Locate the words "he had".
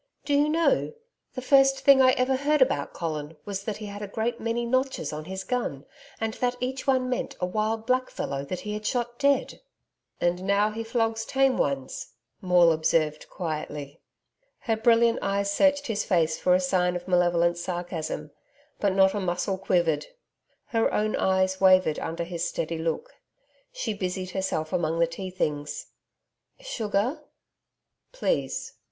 3.77-4.01, 8.61-8.83